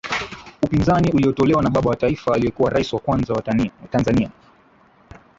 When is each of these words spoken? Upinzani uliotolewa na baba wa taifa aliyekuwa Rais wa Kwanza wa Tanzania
Upinzani 0.63 1.11
uliotolewa 1.11 1.63
na 1.63 1.69
baba 1.69 1.89
wa 1.89 1.95
taifa 1.95 2.33
aliyekuwa 2.33 2.69
Rais 2.69 2.93
wa 2.93 2.99
Kwanza 2.99 3.33
wa 3.33 3.41
Tanzania 3.91 4.29